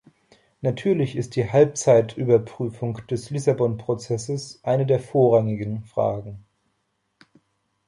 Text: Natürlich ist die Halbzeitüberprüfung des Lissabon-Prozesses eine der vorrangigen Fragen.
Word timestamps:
Natürlich 0.61 1.15
ist 1.15 1.35
die 1.35 1.47
Halbzeitüberprüfung 1.51 3.05
des 3.05 3.29
Lissabon-Prozesses 3.29 4.59
eine 4.63 4.87
der 4.87 4.99
vorrangigen 4.99 5.83
Fragen. 5.83 6.43